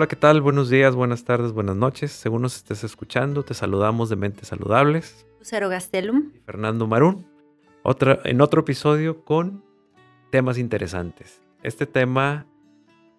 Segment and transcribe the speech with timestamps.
[0.00, 0.40] Hola, ¿qué tal?
[0.40, 2.10] Buenos días, buenas tardes, buenas noches.
[2.10, 5.26] Según nos estés escuchando, te saludamos de Mentes Saludables.
[5.38, 6.30] Lucero Gastelum.
[6.34, 7.26] Y Fernando Marún.
[7.82, 9.62] Otra, en otro episodio con
[10.30, 11.42] temas interesantes.
[11.62, 12.46] Este tema,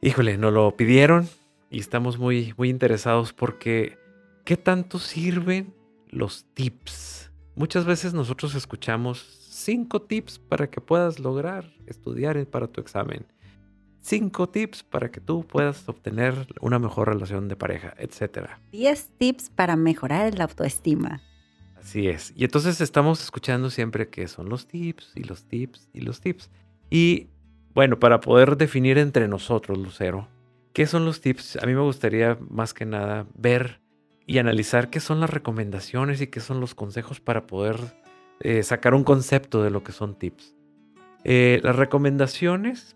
[0.02, 1.30] híjole, nos lo pidieron
[1.70, 4.00] y estamos muy, muy interesados porque
[4.44, 5.76] ¿qué tanto sirven
[6.10, 7.32] los tips?
[7.54, 9.20] Muchas veces nosotros escuchamos
[9.52, 13.31] cinco tips para que puedas lograr estudiar para tu examen.
[14.02, 18.50] Cinco tips para que tú puedas obtener una mejor relación de pareja, etc.
[18.72, 21.22] Diez tips para mejorar la autoestima.
[21.78, 22.34] Así es.
[22.36, 26.50] Y entonces estamos escuchando siempre que son los tips y los tips y los tips.
[26.90, 27.28] Y
[27.74, 30.28] bueno, para poder definir entre nosotros, Lucero,
[30.74, 31.58] ¿qué son los tips?
[31.58, 33.82] A mí me gustaría más que nada ver
[34.26, 37.78] y analizar qué son las recomendaciones y qué son los consejos para poder
[38.40, 40.56] eh, sacar un concepto de lo que son tips.
[41.24, 42.96] Eh, las recomendaciones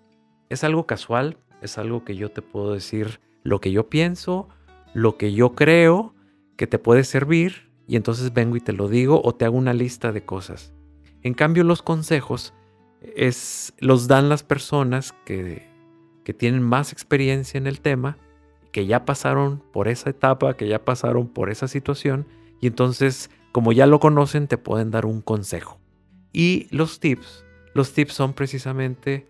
[0.49, 4.47] es algo casual, es algo que yo te puedo decir lo que yo pienso,
[4.93, 6.13] lo que yo creo
[6.57, 9.73] que te puede servir y entonces vengo y te lo digo o te hago una
[9.73, 10.73] lista de cosas.
[11.21, 12.53] En cambio los consejos
[13.01, 15.67] es, los dan las personas que,
[16.23, 18.17] que tienen más experiencia en el tema,
[18.71, 22.27] que ya pasaron por esa etapa, que ya pasaron por esa situación
[22.61, 25.79] y entonces como ya lo conocen te pueden dar un consejo.
[26.33, 29.27] Y los tips, los tips son precisamente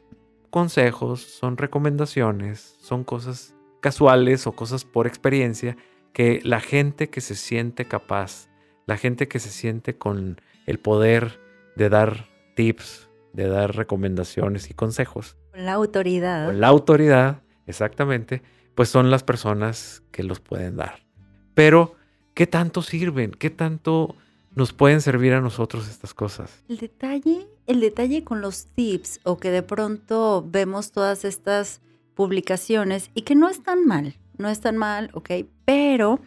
[0.56, 5.76] consejos, son recomendaciones, son cosas casuales o cosas por experiencia
[6.14, 8.48] que la gente que se siente capaz,
[8.86, 11.42] la gente que se siente con el poder
[11.76, 15.36] de dar tips, de dar recomendaciones y consejos.
[15.52, 16.46] Con la autoridad.
[16.46, 18.42] Con la autoridad, exactamente,
[18.76, 21.06] pues son las personas que los pueden dar.
[21.54, 21.96] Pero,
[22.34, 23.32] ¿qué tanto sirven?
[23.32, 24.16] ¿Qué tanto
[24.52, 26.64] nos pueden servir a nosotros estas cosas?
[26.70, 31.82] El detalle el detalle con los tips o que de pronto vemos todas estas
[32.14, 35.32] publicaciones y que no están mal, no están mal, ok,
[35.66, 36.20] pero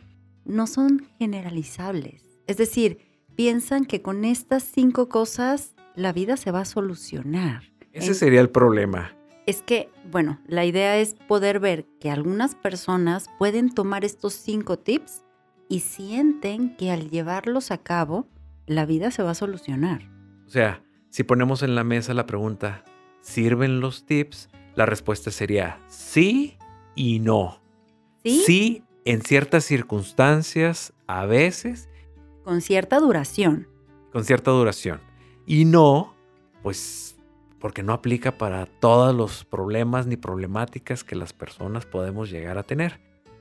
[0.45, 2.23] no son generalizables.
[2.47, 2.99] Es decir,
[3.37, 7.63] piensan que con estas cinco cosas la vida se va a solucionar.
[7.93, 9.13] Ese sería el problema.
[9.47, 14.79] Es que, bueno, la idea es poder ver que algunas personas pueden tomar estos cinco
[14.79, 15.25] tips
[15.69, 18.27] y sienten que al llevarlos a cabo,
[18.67, 20.03] la vida se va a solucionar.
[20.47, 22.85] O sea, si ponemos en la mesa la pregunta,
[23.21, 24.49] ¿sirven los tips?
[24.75, 26.57] La respuesta sería sí
[26.95, 27.61] y no.
[28.23, 28.43] Sí.
[28.45, 31.89] Sí en ciertas circunstancias, a veces.
[32.45, 33.67] Con cierta duración.
[34.13, 35.01] Con cierta duración.
[35.47, 36.15] Y no,
[36.63, 37.17] pues
[37.59, 42.63] porque no aplica para todos los problemas ni problemáticas que las personas podemos llegar a
[42.63, 43.01] tener.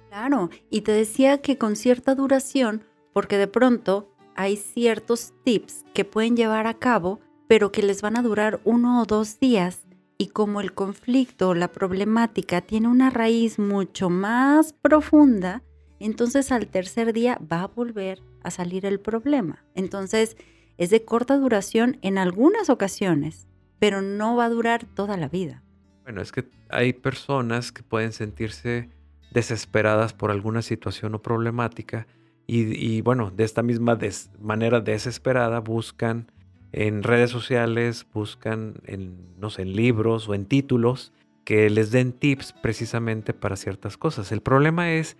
[0.10, 6.06] Claro, y te decía que con cierta duración, porque de pronto hay ciertos tips que
[6.06, 9.82] pueden llevar a cabo pero que les van a durar uno o dos días
[10.18, 15.64] y como el conflicto o la problemática tiene una raíz mucho más profunda,
[16.00, 19.64] entonces al tercer día va a volver a salir el problema.
[19.76, 20.38] Entonces
[20.78, 23.48] es de corta duración en algunas ocasiones,
[23.80, 25.64] pero no va a durar toda la vida.
[26.04, 28.90] Bueno, es que hay personas que pueden sentirse
[29.32, 32.08] desesperadas por alguna situación o problemática
[32.50, 34.00] y, bueno, de esta misma
[34.40, 36.32] manera desesperada buscan
[36.72, 41.14] en redes sociales, buscan en, no sé, en libros o en títulos
[41.44, 44.32] que les den tips precisamente para ciertas cosas.
[44.32, 45.18] El problema es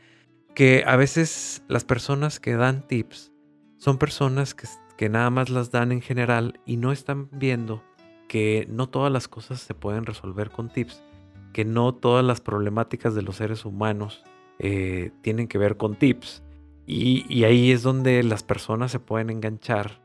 [0.56, 3.32] que a veces las personas que dan tips
[3.78, 7.84] son personas que, que nada más las dan en general y no están viendo
[8.28, 11.02] que no todas las cosas se pueden resolver con tips,
[11.54, 14.24] que no todas las problemáticas de los seres humanos
[14.60, 16.44] eh, tienen que ver con tips.
[16.86, 20.02] Y, y ahí es donde las personas se pueden enganchar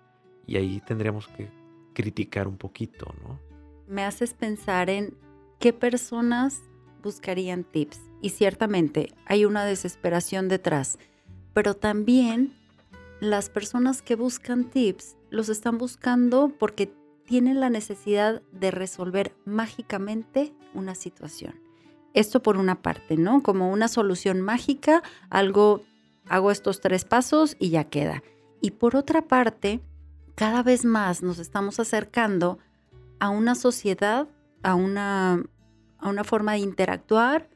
[0.46, 1.48] y ahí tendríamos que
[1.94, 3.38] criticar un poquito, ¿no?
[3.86, 5.14] Me haces pensar en
[5.58, 6.62] qué personas
[7.02, 8.00] buscarían tips.
[8.20, 10.98] Y ciertamente hay una desesperación detrás,
[11.52, 12.54] pero también
[13.20, 16.92] las personas que buscan tips los están buscando porque
[17.24, 21.54] tienen la necesidad de resolver mágicamente una situación.
[22.14, 23.42] Esto por una parte, ¿no?
[23.42, 25.82] Como una solución mágica, algo,
[26.28, 28.22] hago estos tres pasos y ya queda.
[28.60, 29.80] Y por otra parte,
[30.34, 32.58] cada vez más nos estamos acercando
[33.18, 34.28] a una sociedad,
[34.62, 35.42] a una,
[35.98, 37.48] a una forma de interactuar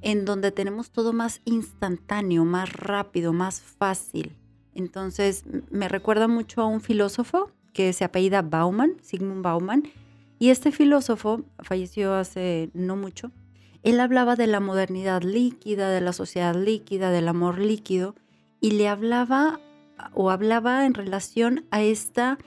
[0.00, 4.36] en donde tenemos todo más instantáneo, más rápido, más fácil.
[4.74, 9.84] Entonces, me recuerda mucho a un filósofo que se apellida Bauman, Sigmund Bauman,
[10.38, 13.30] y este filósofo falleció hace no mucho.
[13.82, 18.14] Él hablaba de la modernidad líquida, de la sociedad líquida, del amor líquido,
[18.60, 19.60] y le hablaba
[20.14, 22.38] o hablaba en relación a esta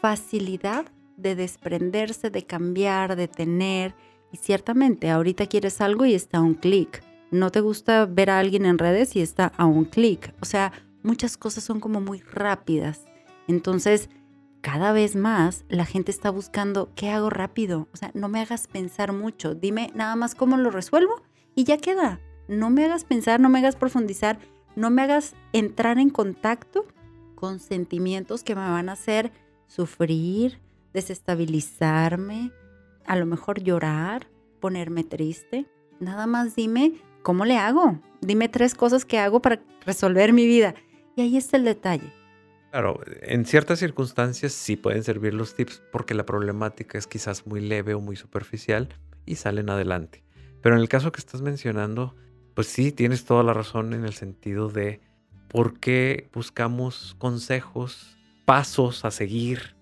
[0.00, 0.86] facilidad
[1.16, 3.94] de desprenderse, de cambiar, de tener.
[4.32, 7.02] Y ciertamente, ahorita quieres algo y está un clic.
[7.30, 10.34] no te gusta ver a alguien en redes y está a un clic.
[10.40, 10.72] O sea,
[11.02, 13.04] muchas cosas son como muy rápidas.
[13.46, 14.08] Entonces,
[14.60, 17.88] cada vez más la gente está buscando qué hago rápido.
[17.92, 19.54] O sea, no me hagas pensar mucho.
[19.54, 21.22] Dime nada más cómo lo resuelvo
[21.54, 22.20] y ya queda.
[22.48, 24.38] No me hagas pensar, no me hagas profundizar,
[24.74, 26.86] no me hagas entrar en contacto
[27.40, 29.32] con sentimientos que me van a hacer
[29.66, 30.60] sufrir,
[30.92, 32.52] desestabilizarme,
[33.06, 34.28] a lo mejor llorar,
[34.60, 35.64] ponerme triste.
[36.00, 37.98] Nada más dime cómo le hago.
[38.20, 40.74] Dime tres cosas que hago para resolver mi vida.
[41.16, 42.12] Y ahí está el detalle.
[42.72, 47.62] Claro, en ciertas circunstancias sí pueden servir los tips porque la problemática es quizás muy
[47.62, 48.90] leve o muy superficial
[49.24, 50.22] y salen adelante.
[50.60, 52.14] Pero en el caso que estás mencionando,
[52.54, 55.00] pues sí, tienes toda la razón en el sentido de
[55.50, 59.74] por qué buscamos consejos, pasos a seguir,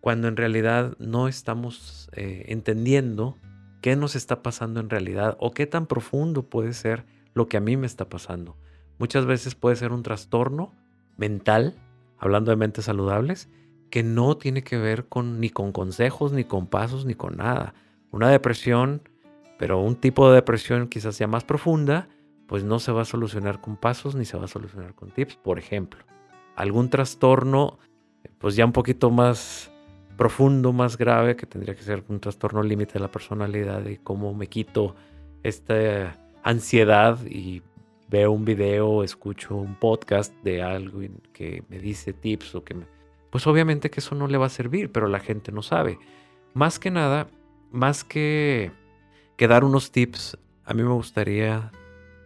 [0.00, 3.38] cuando en realidad no estamos eh, entendiendo
[3.80, 7.60] qué nos está pasando en realidad o qué tan profundo puede ser lo que a
[7.60, 8.56] mí me está pasando.
[8.98, 10.72] Muchas veces puede ser un trastorno
[11.16, 11.76] mental
[12.18, 13.48] hablando de mentes saludables,
[13.90, 17.74] que no tiene que ver con, ni con consejos, ni con pasos, ni con nada.
[18.10, 19.08] Una depresión,
[19.58, 22.08] pero un tipo de depresión quizás sea más profunda,
[22.52, 25.36] pues no se va a solucionar con pasos ni se va a solucionar con tips,
[25.36, 26.04] por ejemplo.
[26.54, 27.78] Algún trastorno,
[28.36, 29.72] pues ya un poquito más
[30.18, 34.34] profundo, más grave, que tendría que ser un trastorno límite de la personalidad y cómo
[34.34, 34.94] me quito
[35.42, 37.62] esta ansiedad y
[38.10, 41.00] veo un video, escucho un podcast de algo
[41.32, 42.76] que me dice tips o que.
[43.30, 45.98] Pues obviamente que eso no le va a servir, pero la gente no sabe.
[46.52, 47.28] Más que nada,
[47.70, 48.72] más que,
[49.38, 51.72] que dar unos tips, a mí me gustaría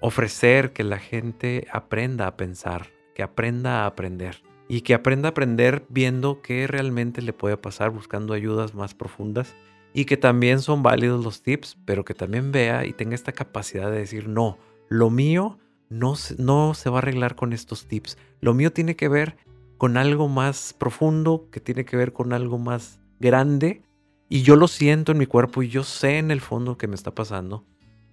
[0.00, 5.30] ofrecer que la gente aprenda a pensar, que aprenda a aprender y que aprenda a
[5.30, 9.54] aprender viendo qué realmente le puede pasar, buscando ayudas más profundas
[9.92, 13.90] y que también son válidos los tips, pero que también vea y tenga esta capacidad
[13.90, 14.58] de decir, no,
[14.88, 15.58] lo mío
[15.88, 18.18] no, no se va a arreglar con estos tips.
[18.40, 19.36] Lo mío tiene que ver
[19.78, 23.82] con algo más profundo, que tiene que ver con algo más grande.
[24.28, 26.94] Y yo lo siento en mi cuerpo y yo sé en el fondo que me
[26.94, 27.64] está pasando.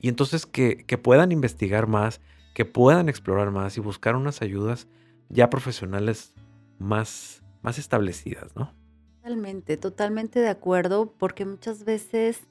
[0.03, 2.19] Y entonces que, puedan investigar más,
[2.53, 4.89] que puedan explorar más y buscar unas ayudas
[5.29, 6.33] ya profesionales
[6.77, 8.73] más, más establecidas, ¿no?
[9.21, 12.41] Totalmente, totalmente de acuerdo, porque muchas veces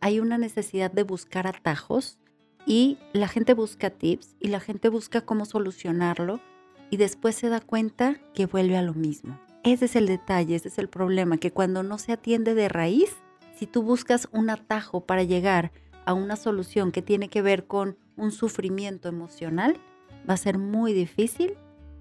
[0.00, 2.20] hay una necesidad de buscar atajos
[2.64, 6.40] y la gente busca tips y la gente busca cómo solucionarlo
[6.90, 9.36] y después se da cuenta que vuelve a lo mismo.
[9.64, 13.16] Ese es el detalle, ese es el problema, que cuando no se atiende de raíz,
[13.56, 15.72] si tú buscas un atajo para llegar
[16.04, 19.76] a una solución que tiene que ver con un sufrimiento emocional,
[20.28, 21.54] va a ser muy difícil,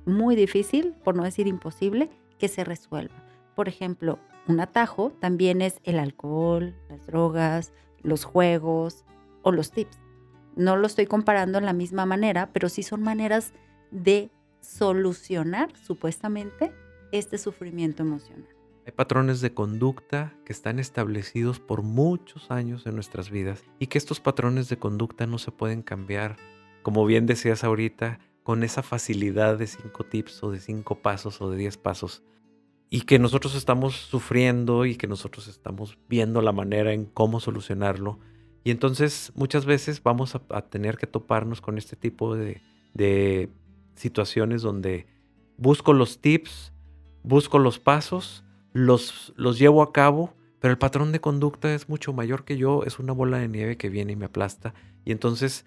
[0.05, 3.15] muy difícil, por no decir imposible, que se resuelva.
[3.55, 9.05] Por ejemplo, un atajo también es el alcohol, las drogas, los juegos
[9.43, 9.99] o los tips.
[10.55, 13.53] No lo estoy comparando en la misma manera, pero sí son maneras
[13.91, 14.29] de
[14.61, 16.73] solucionar supuestamente
[17.11, 18.58] este sufrimiento emocional.
[18.85, 23.97] Hay patrones de conducta que están establecidos por muchos años en nuestras vidas y que
[23.97, 26.37] estos patrones de conducta no se pueden cambiar,
[26.81, 31.51] como bien decías ahorita, con esa facilidad de cinco tips o de cinco pasos o
[31.51, 32.23] de diez pasos.
[32.89, 38.19] Y que nosotros estamos sufriendo y que nosotros estamos viendo la manera en cómo solucionarlo
[38.63, 42.61] y entonces muchas veces vamos a, tener que toparnos con este tipo de,
[42.93, 43.49] de,
[43.95, 45.07] situaciones donde
[45.57, 46.71] busco los tips,
[47.23, 52.13] busco los pasos, los, los llevo a cabo, pero el patrón de conducta es mucho
[52.13, 54.73] mayor que yo, es una bola de nieve que viene y me aplasta.
[55.05, 55.65] Y entonces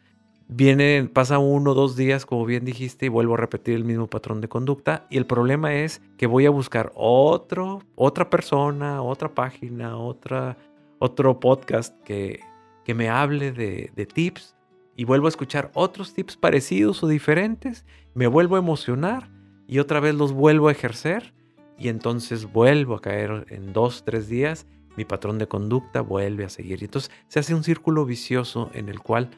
[0.48, 4.06] viene, pasa uno o dos días, como bien dijiste, y vuelvo a repetir el mismo
[4.08, 5.06] patrón de conducta.
[5.10, 10.56] Y el problema es que voy a buscar otro, otra persona, otra página, otra,
[10.98, 12.40] otro podcast que
[12.84, 14.56] que me hable de, tips
[14.96, 19.30] y vuelvo a escuchar otros tips parecidos o diferentes, me vuelvo a emocionar
[19.66, 21.32] y otra vez los vuelvo a ejercer
[21.78, 26.48] y entonces vuelvo a caer en dos, tres días, mi patrón de conducta vuelve a
[26.48, 26.82] seguir.
[26.82, 29.30] Y entonces se hace un círculo vicioso en el cual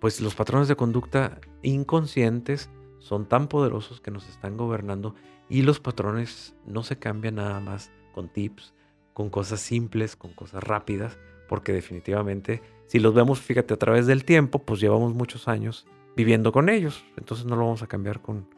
[0.00, 5.14] pues los patrones de conducta inconscientes son tan poderosos que nos están gobernando
[5.48, 8.74] y los patrones no se cambian nada más con tips,
[9.12, 11.18] con cosas simples, con cosas rápidas,
[11.48, 16.52] porque definitivamente si los vemos, fíjate, a través del tiempo, pues llevamos muchos años viviendo
[16.52, 17.04] con ellos.
[17.16, 18.48] Entonces no lo vamos a cambiar con,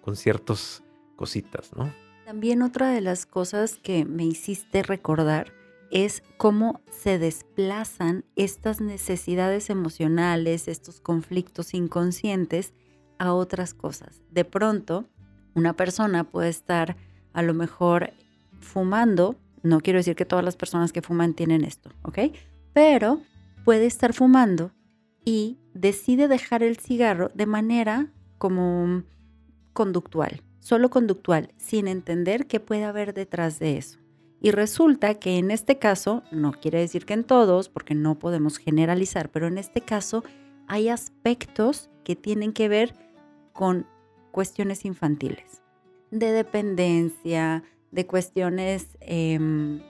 [0.00, 0.82] con ciertas
[1.16, 1.92] cositas, ¿no?
[2.26, 5.52] También otra de las cosas que me hiciste recordar
[5.92, 12.72] es cómo se desplazan estas necesidades emocionales, estos conflictos inconscientes
[13.20, 14.24] a otras cosas.
[14.32, 15.04] De pronto,
[15.54, 16.96] una persona puede estar
[17.32, 18.12] a lo mejor
[18.58, 22.18] fumando, no quiero decir que todas las personas que fuman tienen esto, ¿ok?
[22.72, 23.20] Pero
[23.64, 24.72] puede estar fumando
[25.24, 29.04] y decide dejar el cigarro de manera como
[29.72, 34.00] conductual, solo conductual, sin entender qué puede haber detrás de eso.
[34.40, 38.58] Y resulta que en este caso, no quiere decir que en todos, porque no podemos
[38.58, 40.24] generalizar, pero en este caso
[40.66, 42.96] hay aspectos que tienen que ver
[43.52, 43.86] con
[44.32, 45.62] cuestiones infantiles,
[46.10, 49.80] de dependencia, de cuestiones em,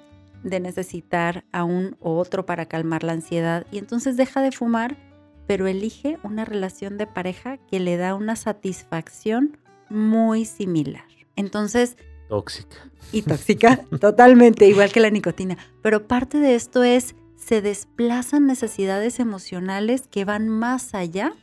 [0.42, 4.98] de necesitar a un u otro para calmar la ansiedad y entonces deja de fumar,
[5.46, 9.56] pero elige una relación de pareja que le da una satisfacción
[9.88, 11.04] muy similar.
[11.36, 11.96] Entonces...
[12.28, 12.90] Tóxica.
[13.12, 15.56] Y tóxica, totalmente, igual que la nicotina.
[15.82, 21.34] Pero parte de esto es, se desplazan necesidades emocionales que van más allá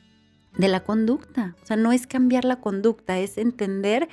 [0.58, 1.56] de la conducta.
[1.64, 4.10] O sea, no es cambiar la conducta, es entender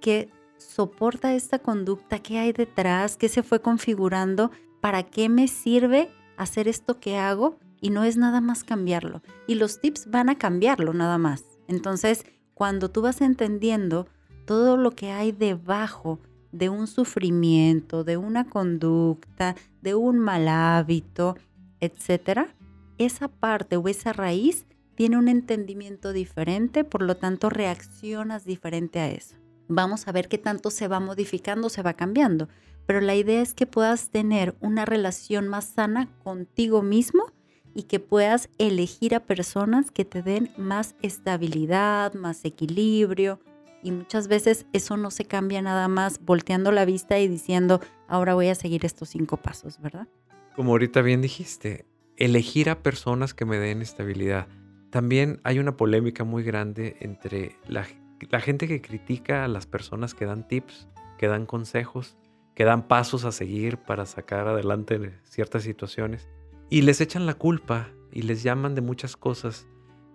[0.00, 4.50] que soporta esta conducta, qué hay detrás, qué se fue configurando,
[4.80, 9.22] para qué me sirve hacer esto que hago y no es nada más cambiarlo.
[9.46, 11.44] Y los tips van a cambiarlo nada más.
[11.68, 12.24] Entonces,
[12.54, 14.06] cuando tú vas entendiendo
[14.46, 16.20] todo lo que hay debajo
[16.52, 21.36] de un sufrimiento, de una conducta, de un mal hábito,
[21.80, 22.54] etcétera,
[22.98, 29.10] esa parte o esa raíz tiene un entendimiento diferente, por lo tanto reaccionas diferente a
[29.10, 29.36] eso.
[29.66, 32.48] Vamos a ver qué tanto se va modificando, se va cambiando,
[32.86, 37.24] pero la idea es que puedas tener una relación más sana contigo mismo
[37.74, 43.40] y que puedas elegir a personas que te den más estabilidad, más equilibrio.
[43.82, 48.34] Y muchas veces eso no se cambia nada más volteando la vista y diciendo, ahora
[48.34, 50.08] voy a seguir estos cinco pasos, ¿verdad?
[50.56, 51.84] Como ahorita bien dijiste,
[52.16, 54.48] elegir a personas que me den estabilidad.
[54.90, 57.86] También hay una polémica muy grande entre la,
[58.30, 60.88] la gente que critica a las personas que dan tips,
[61.18, 62.16] que dan consejos,
[62.54, 66.28] que dan pasos a seguir para sacar adelante ciertas situaciones
[66.70, 69.66] y les echan la culpa y les llaman de muchas cosas.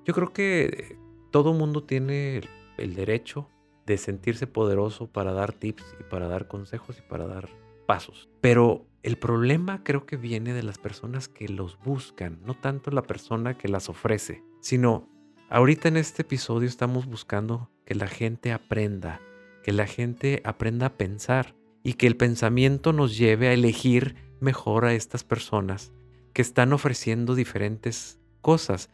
[0.06, 0.98] Yo creo que
[1.32, 2.42] todo mundo tiene
[2.78, 3.50] el derecho
[3.86, 7.50] de sentirse poderoso para dar tips y para dar consejos y para dar
[7.86, 8.30] pasos.
[8.42, 13.04] Pero el problema creo que viene de las personas que los buscan, no tanto la
[13.04, 15.10] persona que las ofrece, sino
[15.50, 19.22] ahorita en este episodio estamos buscando que la gente aprenda,
[19.64, 24.86] que la gente aprenda a pensar y que el pensamiento nos lleve a elegir mejor
[24.86, 25.94] a estas personas
[26.40, 28.90] que están ofreciendo diferentes cosas,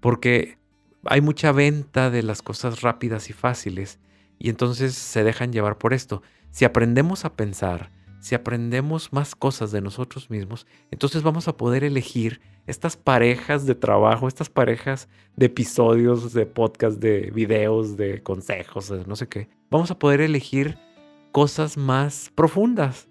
[0.00, 0.56] porque
[1.04, 4.00] hay mucha venta de las cosas rápidas y fáciles
[4.38, 6.22] y entonces se dejan llevar por esto.
[6.50, 11.84] Si aprendemos a pensar, si aprendemos más cosas de nosotros mismos, entonces vamos a poder
[11.84, 18.88] elegir estas parejas de trabajo, estas parejas de episodios, de podcast, de videos, de consejos,
[18.88, 19.50] de no sé qué.
[19.68, 20.78] Vamos a poder elegir
[21.30, 23.06] cosas más profundas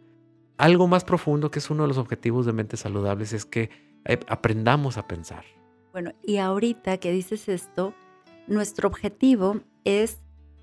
[0.58, 3.70] algo más profundo que es uno de los objetivos de mentes saludables es que
[4.06, 5.44] eh, aprendamos a pensar.
[5.92, 7.94] Bueno, y ahorita que dices esto,
[8.48, 10.20] nuestro objetivo es,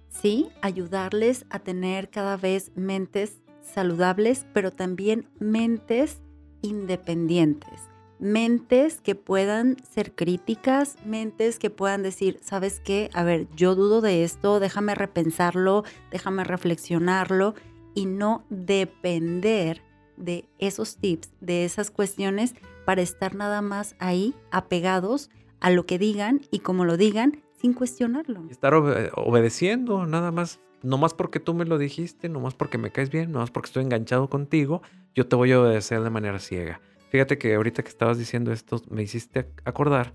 [0.08, 6.20] sí, ayudarles a tener cada vez mentes saludables, pero también mentes
[6.62, 7.80] independientes,
[8.18, 13.10] mentes que puedan ser críticas, mentes que puedan decir, ¿sabes qué?
[13.14, 17.54] A ver, yo dudo de esto, déjame repensarlo, déjame reflexionarlo
[17.94, 19.82] y no depender
[20.16, 25.30] de esos tips, de esas cuestiones para estar nada más ahí apegados
[25.60, 28.44] a lo que digan y como lo digan sin cuestionarlo.
[28.50, 32.90] Estar obedeciendo nada más, no más porque tú me lo dijiste, no más porque me
[32.90, 34.82] caes bien, no más porque estoy enganchado contigo,
[35.14, 36.80] yo te voy a obedecer de manera ciega.
[37.10, 40.14] Fíjate que ahorita que estabas diciendo esto me hiciste acordar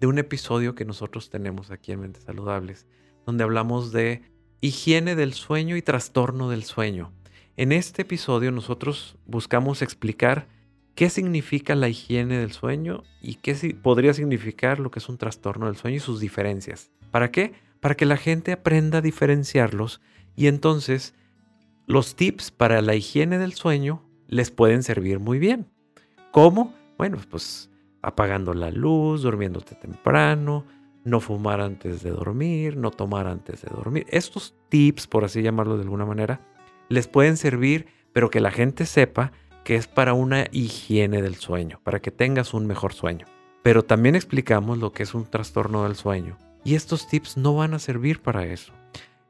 [0.00, 2.86] de un episodio que nosotros tenemos aquí en Mentes Saludables,
[3.26, 4.22] donde hablamos de
[4.60, 7.12] higiene del sueño y trastorno del sueño.
[7.58, 10.46] En este episodio nosotros buscamos explicar
[10.94, 15.66] qué significa la higiene del sueño y qué podría significar lo que es un trastorno
[15.66, 16.92] del sueño y sus diferencias.
[17.10, 17.54] ¿Para qué?
[17.80, 20.00] Para que la gente aprenda a diferenciarlos
[20.36, 21.16] y entonces
[21.88, 25.66] los tips para la higiene del sueño les pueden servir muy bien.
[26.30, 26.72] ¿Cómo?
[26.96, 27.70] Bueno, pues
[28.02, 30.64] apagando la luz, durmiéndote temprano,
[31.02, 34.06] no fumar antes de dormir, no tomar antes de dormir.
[34.10, 36.40] Estos tips, por así llamarlo de alguna manera,
[36.88, 39.32] les pueden servir, pero que la gente sepa
[39.64, 43.26] que es para una higiene del sueño, para que tengas un mejor sueño.
[43.62, 46.38] Pero también explicamos lo que es un trastorno del sueño.
[46.64, 48.72] Y estos tips no van a servir para eso.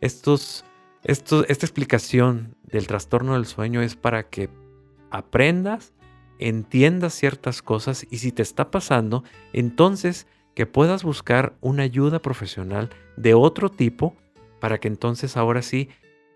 [0.00, 0.64] Esta
[1.04, 4.48] explicación del trastorno del sueño es para que
[5.10, 5.92] aprendas,
[6.38, 12.90] entiendas ciertas cosas y si te está pasando, entonces que puedas buscar una ayuda profesional
[13.16, 14.14] de otro tipo
[14.60, 15.88] para que entonces ahora sí,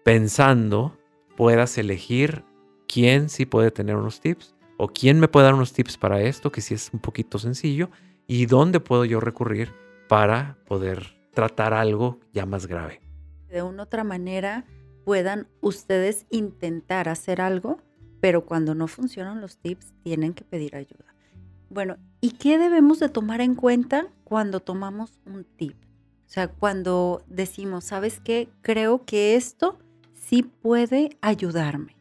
[0.04, 0.96] pensando,
[1.36, 2.44] puedas elegir
[2.86, 6.50] quién sí puede tener unos tips o quién me puede dar unos tips para esto,
[6.50, 7.90] que sí es un poquito sencillo,
[8.26, 9.72] y dónde puedo yo recurrir
[10.08, 13.00] para poder tratar algo ya más grave.
[13.48, 14.64] De una otra manera
[15.04, 17.78] puedan ustedes intentar hacer algo,
[18.20, 21.14] pero cuando no funcionan los tips tienen que pedir ayuda.
[21.70, 25.76] Bueno, ¿y qué debemos de tomar en cuenta cuando tomamos un tip?
[26.26, 28.48] O sea, cuando decimos, ¿sabes qué?
[28.62, 29.78] Creo que esto
[30.32, 31.94] sí puede ayudarme.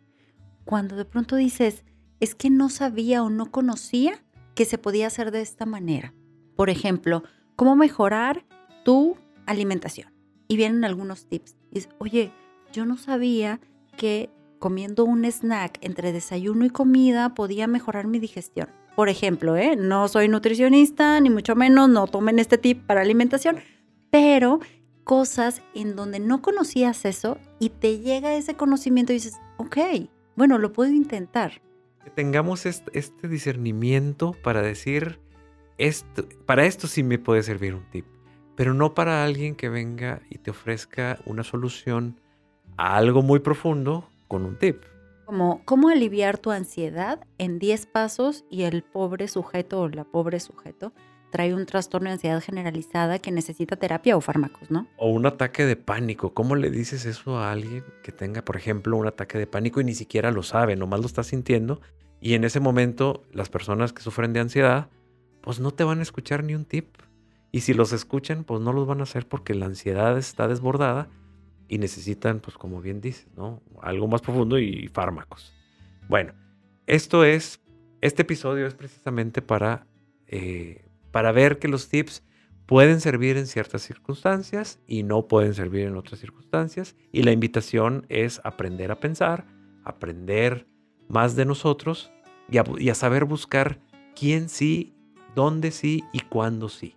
[0.63, 1.83] Cuando de pronto dices,
[2.21, 4.23] es que no sabía o no conocía
[4.55, 6.13] que se podía hacer de esta manera.
[6.55, 7.23] Por ejemplo,
[7.57, 8.45] cómo mejorar
[8.85, 10.13] tu alimentación.
[10.47, 11.57] Y vienen algunos tips.
[11.71, 12.31] Dices, oye,
[12.71, 13.59] yo no sabía
[13.97, 18.69] que comiendo un snack entre desayuno y comida podía mejorar mi digestión.
[18.95, 19.75] Por ejemplo, ¿eh?
[19.75, 23.57] no soy nutricionista, ni mucho menos, no tomen este tip para alimentación,
[24.09, 24.61] pero
[25.11, 29.77] cosas en donde no conocías eso y te llega ese conocimiento y dices, ok,
[30.37, 31.61] bueno, lo puedo intentar.
[32.01, 35.19] Que tengamos este, discernimiento para decir,
[35.77, 38.05] esto, para esto sí me puede servir un tip,
[38.55, 42.17] pero no para alguien que venga y te ofrezca una solución
[42.77, 44.81] a algo muy profundo con un tip.
[45.25, 50.39] Como cómo aliviar tu ansiedad en 10 pasos y el pobre sujeto o la pobre
[50.39, 50.93] sujeto
[51.31, 54.87] trae un trastorno de ansiedad generalizada que necesita terapia o fármacos, ¿no?
[54.97, 56.33] O un ataque de pánico.
[56.33, 59.85] ¿Cómo le dices eso a alguien que tenga, por ejemplo, un ataque de pánico y
[59.85, 61.81] ni siquiera lo sabe, nomás lo está sintiendo?
[62.19, 64.89] Y en ese momento las personas que sufren de ansiedad,
[65.41, 66.97] pues no te van a escuchar ni un tip.
[67.51, 71.09] Y si los escuchan, pues no los van a hacer porque la ansiedad está desbordada
[71.67, 73.61] y necesitan, pues como bien dices, ¿no?
[73.81, 75.53] Algo más profundo y fármacos.
[76.07, 76.33] Bueno,
[76.85, 77.61] esto es,
[78.01, 79.87] este episodio es precisamente para,
[80.27, 82.23] eh, para ver que los tips
[82.65, 86.95] pueden servir en ciertas circunstancias y no pueden servir en otras circunstancias.
[87.11, 89.45] Y la invitación es aprender a pensar,
[89.83, 90.67] aprender
[91.09, 92.11] más de nosotros
[92.49, 93.79] y a, saber buscar
[94.15, 94.93] quién sí,
[95.35, 96.95] dónde sí y cuándo sí.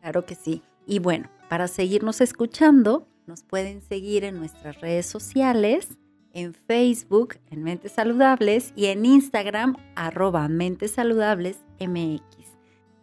[0.00, 0.62] Claro que sí.
[0.86, 5.88] Y bueno, para seguirnos escuchando, nos pueden seguir en nuestras redes sociales,
[6.32, 12.41] en Facebook, en Mentes Saludables, y en Instagram, arroba Mentes Saludables MX.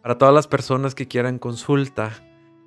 [0.02, 2.12] Para todas las personas que quieran consulta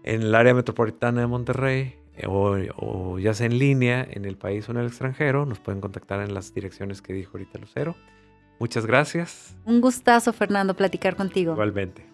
[0.04, 4.38] en el área metropolitana de Monterrey, eh, o, o, ya sea en línea, en el
[4.38, 7.96] país o en el extranjero, nos pueden contactar en las direcciones que dijo ahorita Lucero.
[8.60, 9.58] Muchas gracias.
[9.66, 11.54] Un gustazo, Fernando, platicar contigo.
[11.54, 12.06] Igualmente.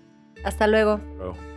[0.43, 0.93] Hasta luego.
[0.93, 1.48] Hasta luego.